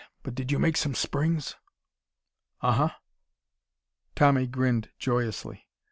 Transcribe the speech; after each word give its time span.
But 0.23 0.33
did 0.33 0.51
you 0.51 0.57
make 0.57 0.77
some 0.77 0.95
springs?" 0.95 1.57
"Uh 2.59 2.71
huh!" 2.71 2.89
Tommy 4.15 4.47
grinned 4.47 4.89
joyously. 4.97 5.67